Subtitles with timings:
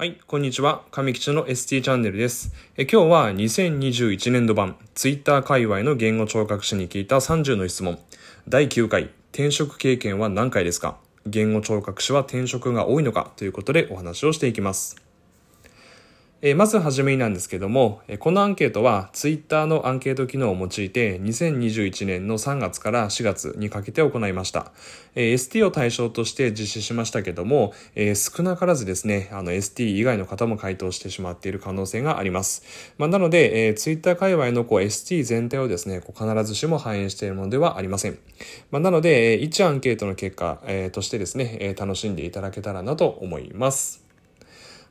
[0.00, 0.84] はい、こんにちは。
[0.92, 2.52] 上吉の ST チャンネルです。
[2.76, 7.98] え今日は2021年度版 Twitter 界隈の言語聴覚士に聞いた30の質問。
[8.48, 10.98] 第9回、転職経験は何回ですか？
[11.26, 13.32] 言語聴覚士は転職が多いのか？
[13.34, 15.07] ということでお話をしていきます。
[16.40, 24.70] えまずはじめになんですけども、えこのアンケートは Twitter のアンケート機能を用いて2021年の3月から4月にかけて行いました。
[25.16, 32.62] え ST を対象として実施しましたけども、え少なからずですね、あの ST 以外の方も回答してしまっている可能性があります。
[32.98, 38.18] まあ、なので、えー Twitter 界隈のこう ST 全体をですね、こう必ずしも反映しているものではありません。
[38.70, 44.07] まあ、なので、えー一アンケートの結果、えとしてですね、え楽しんでいただけたらなと思います。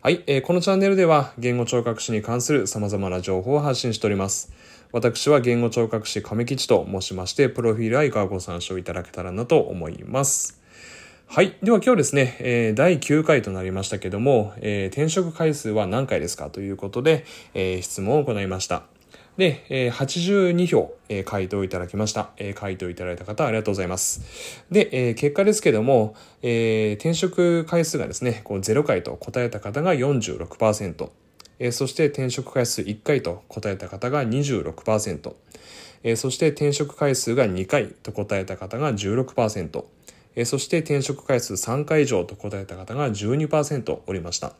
[0.04, 4.54] はい、えーこのチャンネルでは言語聴覚士に関する様々な情報を発信しております。
[4.92, 10.62] 私は言語聴覚士亀吉と申しまして、プロフィールはいかがご参照いただけたらなと思います。
[11.26, 11.58] はい。
[11.64, 17.26] では今日ですね、えー第9回となりましたけども、えー転職回数は何回ですかということで、
[17.56, 18.84] えー質問を行いました。
[19.38, 22.32] で、えー82票、えー回答いただきました。
[22.38, 24.64] えー回答いただいた方ありがとうございます。
[24.72, 31.10] で、えー結果ですけども、えー転職回数がですね、こう0回と答えた方が46%、
[31.60, 35.34] えーそして転職回数1回と答えた方が26%、
[36.04, 39.84] えーそして転職回数が2回と答えた方が16%、
[40.36, 44.54] えーそして転職回数3回以上と答えた方が12%おりました。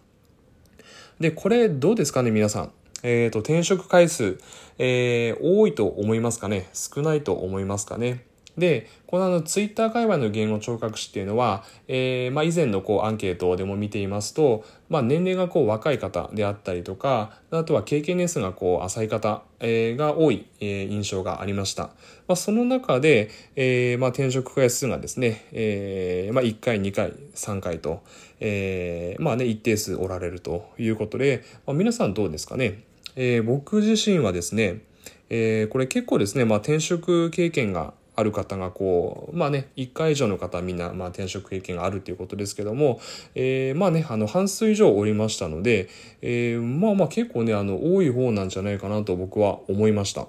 [1.20, 2.72] で、これどうですかね、皆さん？
[3.04, 4.40] えっ、と、転職回数、
[4.78, 6.68] えー多いと思いますかね？
[6.74, 8.26] 少ないと思いますかね？
[8.58, 21.84] で、このあの、ツイッター界隈の言語聴覚士っていうのは、えーまあ以前のこうアンケートでも見ていますと、まあ年齢がこう若い方であったりとか、あとは経験年数がこう浅い方、えーが多い、えー印象がありました。
[22.28, 28.02] まあその中で、えーまあ転職回数がですね、えーまあ1回、2回、3回と、
[28.40, 32.84] えーまあね、一定数おられるということで、まあ、皆さんどうですかね。
[33.16, 34.82] えー僕自身はですね、
[35.30, 43.00] えーこれ結構ですね、まあ転職経験がある方がこう、まあね、1回以上の方はみんな、まあ、転職経験があるということですけども、
[43.36, 45.88] えーまあね、あの、半数以上おりましたので、
[46.24, 50.28] えーまあまあ結構ね、あの、多い方なんじゃないかなと僕は思いました。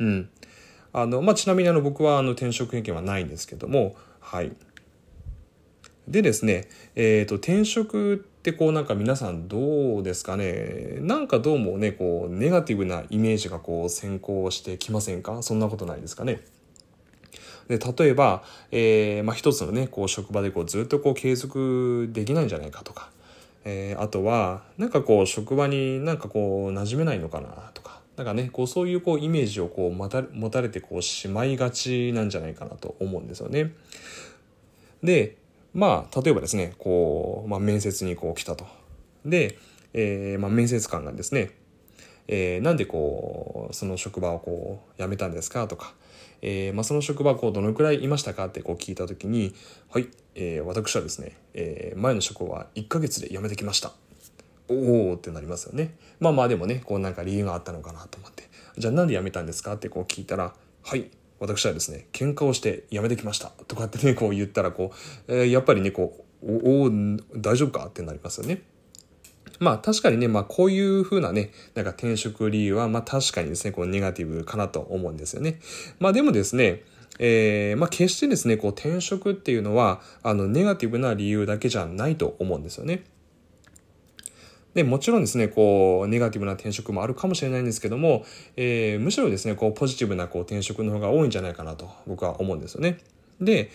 [0.00, 0.28] うん。
[0.92, 4.50] あの、まあちなみにあの、僕はあの、転職経験はないんですけども、はい。
[6.10, 10.98] でですね、えー、と転職ってこうなんか皆さんどうですかね？
[11.00, 15.42] なんかどうもねこうネガティブなイメージがこう先行してきませんか？
[15.42, 16.40] そんなことないですかね？
[17.68, 23.10] で例えば、えーまあ、一つのねこう職場でこうずっとこう継続できないんじゃないかとか、
[23.64, 28.00] えーあとはなんかこう職場になんかこう馴染めないのかなとか。
[28.16, 33.72] なんかねこうそういうこうイメージをこう持た持たれてこうしまいがちなんじゃないかなと思うんですよね。
[35.02, 35.36] で
[35.74, 38.66] まあ例えばですねこう、まあ、面接にこう来たと。
[39.24, 39.58] で、
[39.92, 41.50] えーまあ、面接官がですね、
[42.28, 45.94] えーなんでこうその職場をこう辞めたんですかとか、
[46.42, 49.54] えーまあ、その職場こうどのくらいいましたかってこう聞いた時に
[49.90, 53.92] 「はい、えー私はですね、えー前の職場は1ヶ月で辞めてきました」
[54.68, 55.96] おおってなりますよね。
[56.20, 58.44] まあまあでもねこうなんか理由があったのかなと思って
[58.78, 61.10] じゃあなんで辞めたんですかってこう聞いたら「はい
[61.40, 64.92] 私はですね喧嘩をして辞めてきました」とかってねこう言ったらこ
[65.28, 66.90] う、えーやっぱりねこう「おお
[67.34, 68.62] 大丈夫か?」ってなりますよね。
[69.58, 75.60] まあ確かにね、まあこういう風なね、なんか転職理由は、まあ確かにですね、こうネガティブかなと思うんですよね。
[75.98, 76.82] まあでもですね、
[77.18, 83.04] えーまあ決してですね、こう転職っていうのは、あの、ネガティブな理由だけじゃないと思うんですよね。
[84.74, 88.24] で、もちろんですね、こう、ネガティブな転職もあるかもしれないんですけども、
[88.56, 92.98] えーむしろですね、こう、ポジティブなこう転職の方が多いんじゃないかなと僕は思うんですよね。
[93.40, 93.70] で、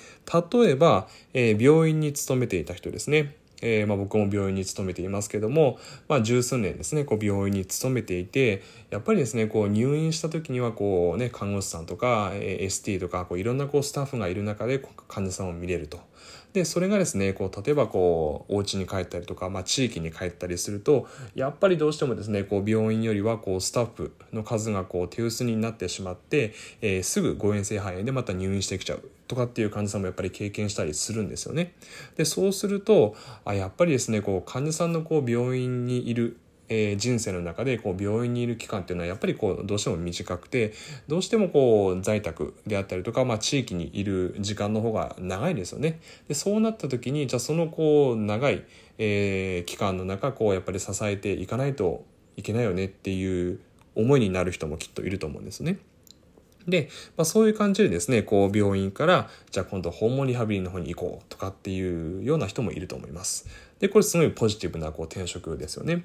[0.54, 3.36] 例えば、えー病院に勤めていた人ですね。
[3.62, 16.00] えーまあ、僕も病院に勤めていますけども、まあ、十数年ですねこう病院に勤めていてやっぱりですねこう入院した時にはこう、ね、看護師さんとか、ST とかこういろんなこうスタッフがいる中で患者さんを見れると。
[16.56, 21.06] でそれがですねこう例えばこうお家に帰ったりとか、まあ、地域に帰ったりすると
[21.36, 31.74] やっぱりどうしてもですねこう病院よりはこうスタッフの数がこう手薄になってしまって、えーすぐ誤嚥性肺炎でまた入院してきちゃうとかっていう患者さんもやっぱり経験したりするんですよね。
[32.16, 36.38] でそうするとあやっぱりですねこう患者さんのこう病院にいる
[36.70, 40.74] えー人生の中でこう病院にいる期間っていうのはやっぱりこうどうしても短くて
[41.08, 46.00] どうしてもこう在宅であったりとか、まあ、地域にいる時間の方が長いですよね。
[46.28, 48.64] でそうなった時にじゃあそのこう長い、
[48.98, 52.04] えー期間の中こうやっぱり支えていかないと
[52.38, 53.60] いけないよねっていう
[53.96, 55.78] 思いになる人もきっといると思うんですね。
[56.68, 63.48] で、まあ、そういう感じでですね、こう病院から、じゃあ今度訪問リハビリの方に行こうとかっていうような人もいると思います。
[63.80, 66.04] で、これすごいポジティブなこう転職ですよね。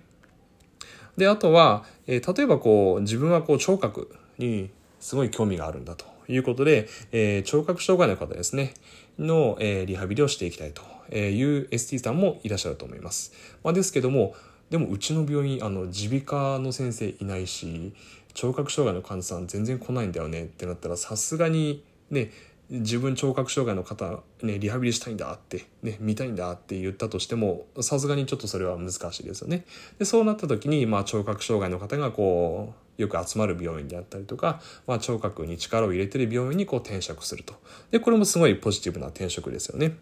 [1.17, 4.71] で、あとは、えー、例えばこう、自分はこう聴覚に
[5.01, 8.75] すごい興味があるんだということで、えー、聴覚障害の方ですね、
[9.19, 10.83] の、えー、リハビリをしていきたいと
[11.17, 13.33] いう ST さんもいらっしゃると思います。
[13.63, 14.35] まあ、ですけども、
[14.71, 17.93] でもうちの病院、あの、耳鼻科の先生いないし、
[18.35, 22.31] 聴覚障害の患者さん全然来ないんだよねってなったら、さすがにね、
[22.71, 29.65] 自分聴覚障害の方、ね、リハビリしたいんだって、ね、見たいんだって言ったとしても、さすがにちょっとそれは難しいですよね。
[29.99, 37.55] で、そうなった時に、まあ、聴覚障害の方がこう、よく集まる病院であったりとか、まあ、聴覚に力を入れてる病院にこう転職すると。
[37.91, 39.97] で、これもすごいポジティブな転職ですよね。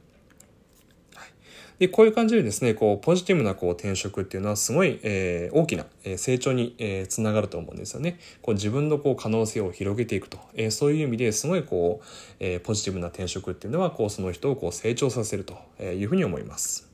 [1.78, 5.86] で、こういう感じでですね、こう、ポジティブなこう転職っていうのはすごい、えー、大きな
[6.16, 8.18] 成長に、えー、つながると思うんですよね。
[8.42, 12.06] こう自分のこう可能性を広げていくと、えー、そういう意味ですごいこう、
[12.40, 16.88] えー、ポジティブな転職っていうのは、こう、その人をこう成長させるというふうに思います。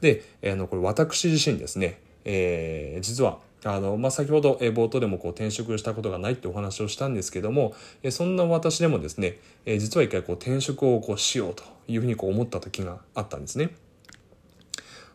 [0.00, 13.70] で、あの、これ私自身ですね、えー、実はあの、まあ、先ほど、え冒頭でもこう転職したことがないってお話をしたんですけども、えそんな私でもですね、え実は一回こう転職をこうしようというふうにこう思った時があったんですね。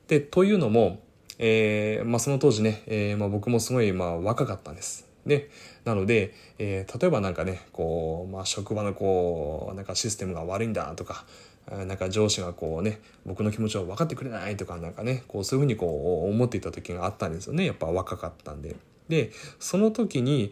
[0.08, 1.00] で、というのも、
[1.38, 5.08] えー、まあ、その当時ね、えー、まあ、僕もすごい、まあ、若かったんです。
[5.26, 5.50] で、
[5.84, 11.26] なので、えー、例えばなんかね、こう、まあ、職場のこう、なんかシステムが悪いんだとか、
[11.72, 17.66] なんか上司がこうね、僕の気持ちを分かってくれないとか、なんかね、こう、そういうふうにこう、思っていた時があったんですよね。
[17.66, 18.76] やっぱ若かったんで。
[19.10, 20.52] で、その時に、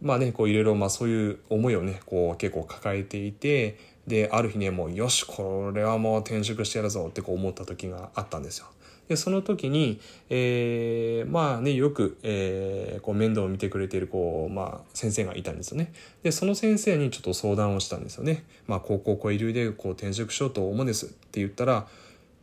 [0.00, 8.66] まあね、こういろいろまあそういう思いをね、こう結構抱えていて、で、ある日ね、もうよし、これはもう転職してやるぞってこう思った時があったんですよ。
[9.08, 10.00] で、その時に、
[10.30, 15.92] えー、まあね、よく、えー、こう面倒を見てくれている、こう、まあ、先生がいたんですよね。
[16.22, 18.44] で、その先生にちょっと相談をしたんですよね。
[18.66, 21.86] まあ、高校こういるで、こう転職しようと思うんですって言ったら、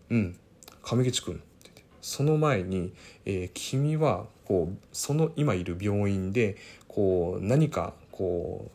[0.10, 0.36] うん、
[0.84, 1.42] 亀吉君
[2.02, 2.94] その前に、
[3.26, 6.58] えー、君は、こう、その今いる病院で、
[6.88, 8.70] こう、何か、こ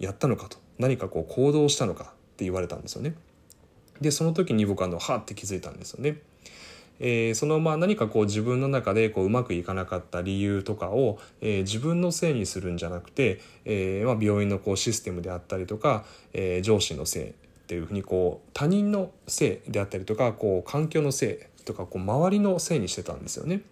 [0.00, 0.58] う、やったのかと。
[0.78, 2.06] 何かこう行動したのかっ
[2.36, 3.14] て言われたんですよね。
[4.00, 6.18] で、その時に僕はあの、はって気づいたんですよね。
[7.04, 17.32] えー、そのまあ何かこう自分の中でこううまくいかなかった理由とかを、えー、自分のせいにするんじゃなくて、えーまあ、病院のこうシステムであったりとか、えー、上司のせいっ
[17.66, 23.62] ていうふうにこう他人のせいであったりとかこう環境のせいとかこう周りのせいにしてたんですよね。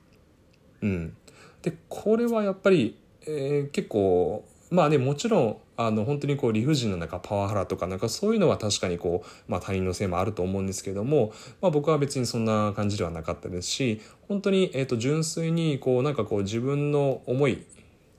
[0.82, 1.16] うん、
[1.62, 17.66] でこれはやっぱり、えー、結構まあねもちろんあの本当にこう理不尽ななんかパワハラとかなんかそういうのは確かにこう、まあ、他人のせいもあると思うんですけども、まあ、僕は別にそんな感じではなかったですし本当に、えー、と純粋にこうなんかこう自分の思い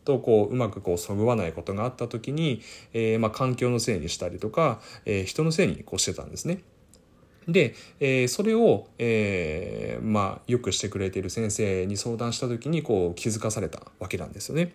[0.04, 2.62] とこううまくこうそぐわないことがあった時に、
[2.94, 6.64] えー、まあ環境のせいにしたりとか、えー、人のせいにこうしてたんですね。
[7.48, 14.74] で、えー、それを、えー、まあよくしてくれている先生に相談した時にこう気づかされたわけなんですよね。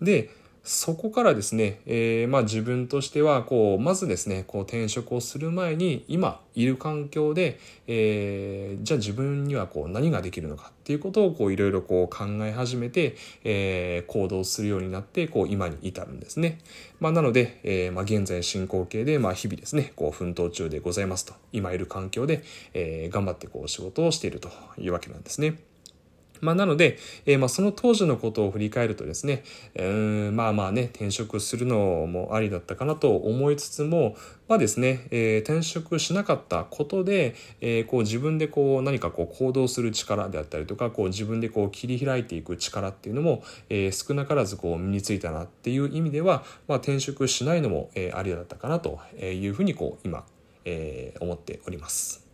[0.00, 0.30] で、
[0.66, 13.14] そこからですね、えー、まあ自分としては、こう、まずですね、こう転職をする前に、今いる環境で、えー、じゃあ自分にはこう何ができるのかっていうことをこういろいろこう考え始めて、
[13.44, 16.60] えー、行動するようになって、こう今に至るんですね。
[16.98, 25.73] まあなので、えー、まあ現在進行形で、まあ日々ですね、こう奮闘中でございますと、今いる環境で、えー、頑張ってこう仕事をしているというわけなんですね。
[26.44, 29.42] まあ、なので、えー、まあその当時のことを振り返るとですね、
[29.76, 34.16] うんまあまあね、転職するのもありだったかなと思いつつも、
[34.46, 50.26] まあですね、えー、転職しなかったことで、えー、こう自分でこう何かこう行動する力であったりとか、こう自分でこう切り開いていく力っていうのも、えー、少なからずこう身についたなっていう意味では、まあ転職しないのも、え、ありだったかなというふうにこう今、
[50.66, 52.26] えー、思っております。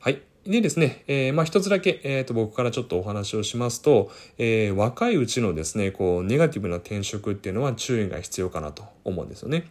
[0.00, 0.22] はい。
[0.48, 9.70] でですね、えー、まあ一つだけ、えっ、ー、と、僕からちょっとお話をしますと、えー、若いうちのですね、こう、ネガティブな転職っていうのは注意が必要かなと思うんですよね。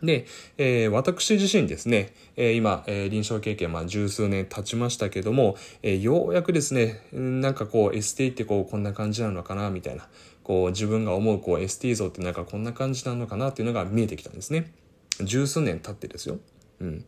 [0.00, 0.26] で、
[0.56, 10.06] えー、私自身ですね、えー、今、えー、臨床経験、まあ、十数年経ちましたけども、えー、ようやくですね、なんかこう、ST ってこう、こんな感じなのかな、みたいな、
[10.44, 14.72] こう、自分が思う、こう、ST 像ってなんかこんな感じなのかなっていうのが見えてきたんですね。
[15.20, 16.38] 十数年経ってですよ。
[16.80, 17.04] うん。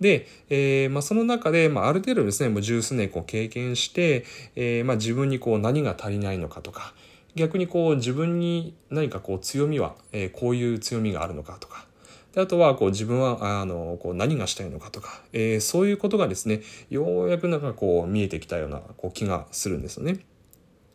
[0.00, 4.24] で、えー、まあ、その中で、まあ、ある程度ですね、もう十数年こう経験して、
[4.56, 6.94] えー、まあ、自分にこう何が足りないのかとか、
[7.34, 11.86] 逆にこう自分に何かこう強みは、えー、こういう強みがあるのかとか、
[12.34, 20.20] であとはこう自分はあのこう何がしたいのかとか、えー、そういうことがですねようやくなんかこう見えてきたようなこう気がするんですよね。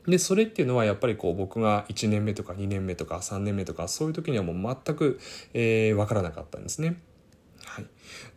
[0.08, 5.20] でそれっていうのはやっぱりこう僕が1年目とか2年目とか3年目とかそういう時にはもう全く、
[5.54, 7.02] えー、分からなかったんですね。
[7.66, 7.86] はい、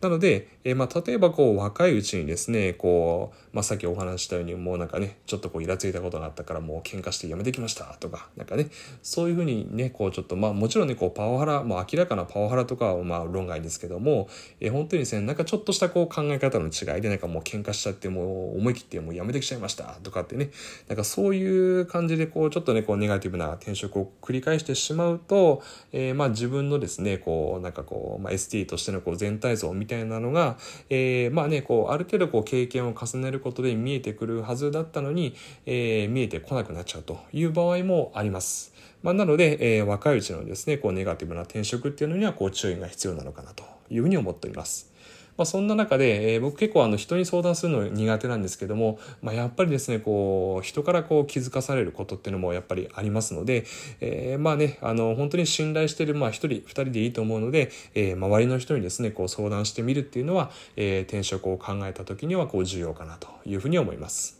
[0.01, 8.67] なので、えー、まあ、例えばこう若いうちにですね、こう、まあ、さっきお話したようにもうなんかね、ちょっとこうイラついたことがあったからもう喧嘩してやめてきましたとか、なんかね、
[9.01, 20.51] そういうふうにね、こうちょっとまあもちろんね、こうパワハラ、まあ明らかなパワハラとかはまあ論外ですけども、えー、本当にですね、なんかちょっとしたこう考え方の違いでなんかもう喧嘩しちゃってもう思い切ってもうやめてきちゃいましたとかってね、
[20.87, 25.61] なんかそういう感じでこうちょっとね、こうネガティブな転職を繰り返してしまうと、
[25.91, 30.57] えー、まあ自分のですね、こうなんかこう、まあ、ST としてのこう全体像みたいなのが、
[30.89, 35.35] えー、まあね、こうある程度こう経験を重ねることで見えてくるはずだったのに、
[35.65, 38.73] えー、見えてこなくなっちゃうという場合もあります。
[39.03, 44.88] まあ、なので、えー、若いうちのですね、こうネガティブな転職っていうのにはこう注意が必要なのかなというふうに思っております。
[45.39, 53.63] まあ、そんな中で、えー、僕結構あの人に相談するの苦手なんですけども、まあ、やっぱりですねこう人からこう気づかされることっていうのもやっぱりありますので、
[54.01, 64.38] えー、まあねあの本当に信頼してるまあ1人2人でいいと思うので、えー、周りの人にですねこう相談してみるっていうのは、え、転職を考えた時にはこう重要かなというふうに思います。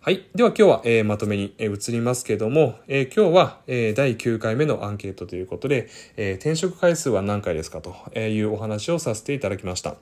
[0.00, 0.28] はい。
[0.32, 9.96] では今日は、えー、まとめに、えー、移りますけども、えー、今日は、え、第9回目のアンケートということで、え、転職回数は何回ですかというお話をさせていただきました。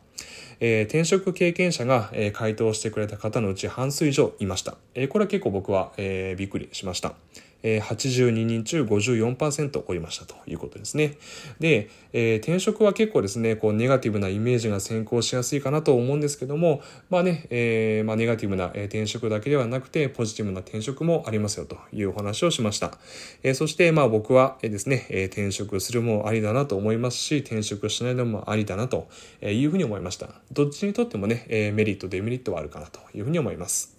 [0.61, 4.77] え、転職経験者が、え、回答してくれた方のうち半数以上いました。
[4.95, 7.15] え、これは結構僕は、え、びっくりしました。
[7.63, 11.17] え82人中54%おりましたということですね。
[11.59, 22.99] で、えー、転職は結構ですね、こうネガティブなイメージが先行しやすいかなと思うんですけども、まあね、えー、まあ、ネガティブな転職だけではなくて、ポジティブな転職もありますよというお話をしました。
[23.43, 29.09] え、そして、まあ僕はですね、え転職するもありだなと思いますし、転職しないのもありだなと
[29.43, 30.29] いうふうに思いました。
[30.53, 33.96] どっちにとってもね、メリット、デメリットはあるかなというふうに思います。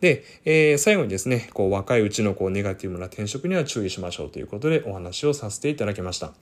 [0.00, 6.32] で、えー、最後にですね、こう若いうちのこうネガティブな転職には注意しましょうということでお話をさせていただきました。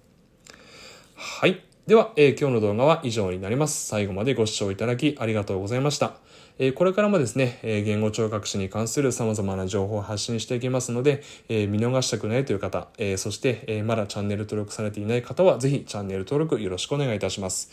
[1.16, 1.62] はい。
[1.88, 3.86] では、えー、今日の動画は以上になります。
[3.86, 6.12] 最後までご視聴いただきありがとうございました。
[6.58, 17.70] えー、これからもですね、えー、言語聴覚士に関する様々な情報を発信していきますので、え見逃したくないという方、えそして、えまだチャンネル登録されていない方は、ぜひチャンネル登録よろしくお願いいたします。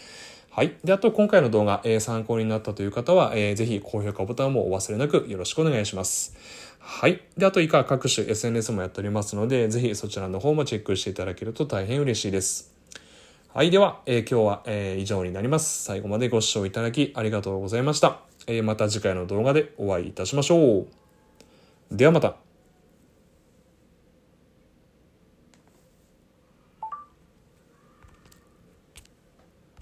[0.56, 0.78] はい。
[0.86, 6.34] で、あと今回の動画、えー、参考になったという方は、えー、ぜひ高評価ボタンもお忘れなくよろしくお願いします。
[6.80, 7.20] はい。
[7.36, 12.74] で、あと以下各種 SNS もやっておりますので、ぜひそちらの方もチェックしていただけると大変嬉しいです。
[13.54, 13.70] はい。
[13.70, 15.84] では、えー、今日は、えー、以上になります。
[15.84, 18.22] 最後までご視聴いただきありがとうございました。
[18.48, 20.88] えー、また次回の動画でお会いいたしましょう。
[21.92, 22.45] ではまた。